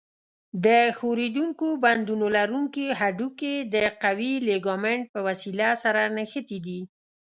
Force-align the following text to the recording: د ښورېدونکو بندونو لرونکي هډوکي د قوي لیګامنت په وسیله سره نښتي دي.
د 0.65 0.67
ښورېدونکو 0.97 1.67
بندونو 1.83 2.25
لرونکي 2.37 2.85
هډوکي 2.99 3.53
د 3.73 3.75
قوي 4.03 4.33
لیګامنت 4.47 5.03
په 5.13 5.19
وسیله 5.27 5.69
سره 5.83 6.01
نښتي 6.17 6.57
دي. 6.65 6.81